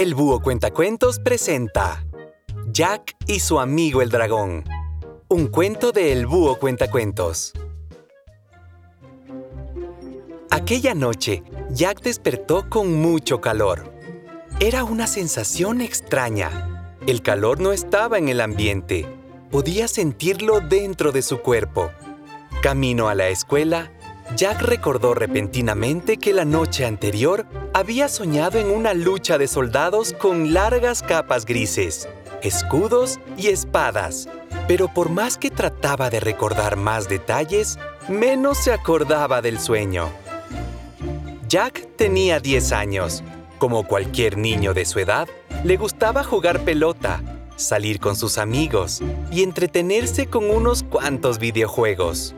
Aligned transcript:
El 0.00 0.14
Búho 0.14 0.40
Cuentacuentos 0.40 1.18
presenta 1.18 2.06
Jack 2.72 3.16
y 3.26 3.40
su 3.40 3.60
amigo 3.60 4.00
el 4.00 4.08
dragón. 4.08 4.64
Un 5.28 5.48
cuento 5.48 5.92
de 5.92 6.10
El 6.10 6.24
Búho 6.24 6.58
Cuentacuentos. 6.58 7.52
Aquella 10.50 10.94
noche, 10.94 11.42
Jack 11.68 12.00
despertó 12.00 12.70
con 12.70 12.94
mucho 12.94 13.42
calor. 13.42 13.92
Era 14.58 14.84
una 14.84 15.06
sensación 15.06 15.82
extraña. 15.82 16.96
El 17.06 17.20
calor 17.20 17.60
no 17.60 17.70
estaba 17.70 18.16
en 18.16 18.30
el 18.30 18.40
ambiente. 18.40 19.04
Podía 19.50 19.86
sentirlo 19.86 20.60
dentro 20.60 21.12
de 21.12 21.20
su 21.20 21.42
cuerpo. 21.42 21.90
Camino 22.62 23.10
a 23.10 23.14
la 23.14 23.28
escuela, 23.28 23.92
Jack 24.36 24.62
recordó 24.62 25.14
repentinamente 25.14 26.16
que 26.16 26.32
la 26.32 26.44
noche 26.44 26.86
anterior 26.86 27.46
había 27.74 28.08
soñado 28.08 28.58
en 28.58 28.70
una 28.70 28.94
lucha 28.94 29.38
de 29.38 29.48
soldados 29.48 30.12
con 30.12 30.54
largas 30.54 31.02
capas 31.02 31.44
grises, 31.44 32.08
escudos 32.42 33.18
y 33.36 33.48
espadas. 33.48 34.28
Pero 34.68 34.88
por 34.88 35.10
más 35.10 35.36
que 35.36 35.50
trataba 35.50 36.10
de 36.10 36.20
recordar 36.20 36.76
más 36.76 37.08
detalles, 37.08 37.78
menos 38.08 38.58
se 38.58 38.72
acordaba 38.72 39.42
del 39.42 39.58
sueño. 39.58 40.08
Jack 41.48 41.88
tenía 41.96 42.38
10 42.38 42.72
años. 42.72 43.24
Como 43.58 43.86
cualquier 43.86 44.38
niño 44.38 44.72
de 44.74 44.84
su 44.84 45.00
edad, 45.00 45.28
le 45.64 45.76
gustaba 45.76 46.22
jugar 46.22 46.60
pelota, 46.60 47.20
salir 47.56 47.98
con 47.98 48.16
sus 48.16 48.38
amigos 48.38 49.02
y 49.30 49.42
entretenerse 49.42 50.26
con 50.26 50.48
unos 50.48 50.84
cuantos 50.84 51.38
videojuegos. 51.38 52.34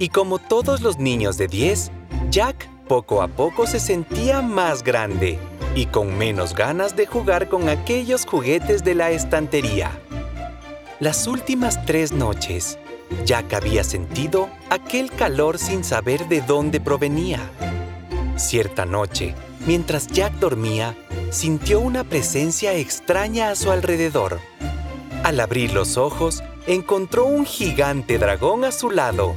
Y 0.00 0.08
como 0.08 0.38
todos 0.38 0.80
los 0.80 0.98
niños 0.98 1.36
de 1.36 1.46
10, 1.46 1.92
Jack 2.30 2.66
poco 2.88 3.20
a 3.20 3.28
poco 3.28 3.66
se 3.66 3.78
sentía 3.78 4.40
más 4.40 4.82
grande 4.82 5.38
y 5.74 5.84
con 5.84 6.16
menos 6.16 6.54
ganas 6.54 6.96
de 6.96 7.04
jugar 7.04 7.50
con 7.50 7.68
aquellos 7.68 8.24
juguetes 8.24 8.82
de 8.82 8.94
la 8.94 9.10
estantería. 9.10 9.90
Las 11.00 11.26
últimas 11.26 11.84
tres 11.84 12.12
noches, 12.12 12.78
Jack 13.26 13.52
había 13.52 13.84
sentido 13.84 14.48
aquel 14.70 15.10
calor 15.10 15.58
sin 15.58 15.84
saber 15.84 16.28
de 16.28 16.40
dónde 16.40 16.80
provenía. 16.80 17.38
Cierta 18.36 18.86
noche, 18.86 19.34
mientras 19.66 20.06
Jack 20.06 20.32
dormía, 20.36 20.96
sintió 21.30 21.78
una 21.78 22.04
presencia 22.04 22.72
extraña 22.72 23.50
a 23.50 23.54
su 23.54 23.70
alrededor. 23.70 24.40
Al 25.24 25.40
abrir 25.40 25.74
los 25.74 25.98
ojos, 25.98 26.42
encontró 26.66 27.26
un 27.26 27.44
gigante 27.44 28.16
dragón 28.16 28.64
a 28.64 28.72
su 28.72 28.90
lado 28.90 29.36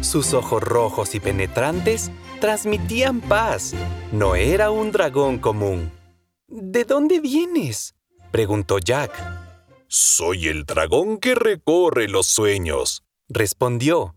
sus 0.00 0.34
ojos 0.34 0.62
rojos 0.62 1.14
y 1.14 1.20
penetrantes 1.20 2.10
transmitían 2.40 3.20
paz. 3.20 3.74
No 4.10 4.34
era 4.34 4.70
un 4.70 4.92
dragón 4.92 5.38
común. 5.38 5.90
¿De 6.48 6.84
dónde 6.84 7.20
vienes? 7.20 7.94
preguntó 8.30 8.78
Jack. 8.78 9.12
Soy 9.88 10.48
el 10.48 10.64
dragón 10.64 11.18
que 11.18 11.34
recorre 11.34 12.08
los 12.08 12.26
sueños, 12.26 13.04
respondió. 13.28 14.14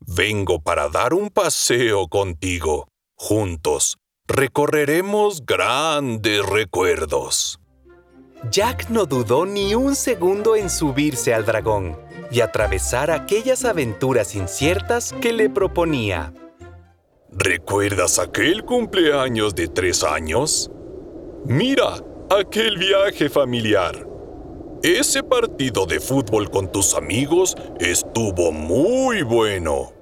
Vengo 0.00 0.60
para 0.60 0.88
dar 0.88 1.14
un 1.14 1.30
paseo 1.30 2.08
contigo. 2.08 2.88
Juntos 3.14 3.98
recorreremos 4.26 5.44
grandes 5.44 6.44
recuerdos. 6.46 7.60
Jack 8.50 8.90
no 8.90 9.06
dudó 9.06 9.46
ni 9.46 9.74
un 9.74 9.94
segundo 9.94 10.56
en 10.56 10.70
subirse 10.70 11.32
al 11.32 11.44
dragón 11.44 11.96
y 12.32 12.40
atravesar 12.40 13.10
aquellas 13.10 13.64
aventuras 13.64 14.34
inciertas 14.34 15.12
que 15.20 15.32
le 15.32 15.50
proponía. 15.50 16.32
¿Recuerdas 17.30 18.18
aquel 18.18 18.64
cumpleaños 18.64 19.54
de 19.54 19.68
tres 19.68 20.02
años? 20.02 20.70
Mira, 21.44 21.94
aquel 22.30 22.78
viaje 22.78 23.28
familiar. 23.28 24.06
Ese 24.82 25.22
partido 25.22 25.86
de 25.86 26.00
fútbol 26.00 26.50
con 26.50 26.72
tus 26.72 26.94
amigos 26.94 27.54
estuvo 27.78 28.50
muy 28.50 29.22
bueno. 29.22 29.92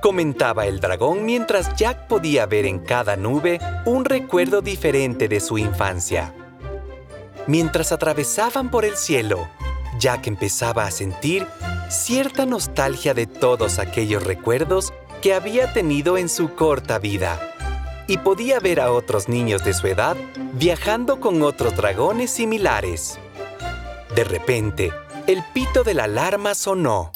Comentaba 0.00 0.66
el 0.66 0.80
dragón 0.80 1.24
mientras 1.24 1.74
Jack 1.76 2.06
podía 2.06 2.46
ver 2.46 2.66
en 2.66 2.78
cada 2.78 3.16
nube 3.16 3.58
un 3.86 4.04
recuerdo 4.04 4.60
diferente 4.60 5.28
de 5.28 5.40
su 5.40 5.58
infancia. 5.58 6.34
Mientras 7.46 7.90
atravesaban 7.90 8.70
por 8.70 8.84
el 8.84 8.96
cielo, 8.96 9.48
Jack 9.98 10.26
empezaba 10.26 10.84
a 10.84 10.90
sentir 10.90 11.46
cierta 11.88 12.46
nostalgia 12.46 13.14
de 13.14 13.26
todos 13.26 13.78
aquellos 13.78 14.24
recuerdos 14.24 14.92
que 15.22 15.34
había 15.34 15.72
tenido 15.72 16.18
en 16.18 16.28
su 16.28 16.54
corta 16.54 16.98
vida. 16.98 17.40
Y 18.06 18.18
podía 18.18 18.60
ver 18.60 18.80
a 18.80 18.92
otros 18.92 19.28
niños 19.28 19.64
de 19.64 19.72
su 19.72 19.86
edad 19.86 20.16
viajando 20.52 21.20
con 21.20 21.42
otros 21.42 21.76
dragones 21.76 22.30
similares. 22.30 23.18
De 24.14 24.24
repente, 24.24 24.92
el 25.26 25.42
pito 25.54 25.84
de 25.84 25.94
la 25.94 26.04
alarma 26.04 26.54
sonó. 26.54 27.12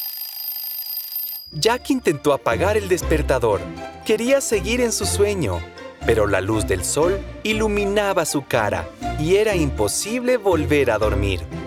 Jack 1.52 1.90
intentó 1.90 2.32
apagar 2.32 2.76
el 2.76 2.88
despertador. 2.88 3.60
Quería 4.04 4.40
seguir 4.40 4.80
en 4.80 4.92
su 4.92 5.04
sueño, 5.04 5.60
pero 6.06 6.26
la 6.26 6.40
luz 6.40 6.66
del 6.66 6.84
sol 6.84 7.20
iluminaba 7.42 8.24
su 8.24 8.46
cara 8.46 8.88
y 9.18 9.36
era 9.36 9.54
imposible 9.54 10.36
volver 10.36 10.90
a 10.90 10.98
dormir. 10.98 11.57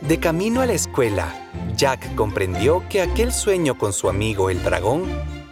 De 0.00 0.18
camino 0.18 0.62
a 0.62 0.66
la 0.66 0.72
escuela, 0.72 1.34
Jack 1.76 2.14
comprendió 2.14 2.82
que 2.88 3.02
aquel 3.02 3.32
sueño 3.32 3.76
con 3.76 3.92
su 3.92 4.08
amigo 4.08 4.48
el 4.48 4.62
dragón 4.62 5.04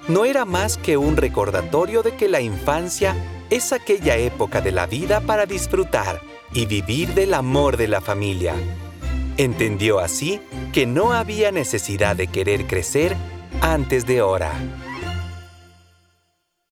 no 0.08 0.24
era 0.24 0.44
más 0.46 0.78
que 0.78 0.96
un 0.96 1.16
recordatorio 1.16 2.02
de 2.02 2.16
que 2.16 2.28
la 2.28 2.40
infancia 2.40 3.14
es 3.50 3.72
aquella 3.72 4.16
época 4.16 4.60
de 4.60 4.72
la 4.72 4.86
vida 4.86 5.20
para 5.20 5.44
disfrutar 5.44 6.22
y 6.52 6.64
vivir 6.64 7.14
del 7.14 7.34
amor 7.34 7.76
de 7.76 7.88
la 7.88 8.00
familia. 8.00 8.54
Entendió 9.36 10.00
así 10.00 10.40
que 10.72 10.86
no 10.86 11.12
había 11.12 11.52
necesidad 11.52 12.16
de 12.16 12.26
querer 12.26 12.66
crecer 12.66 13.16
antes 13.60 14.06
de 14.06 14.22
hora. 14.22 14.52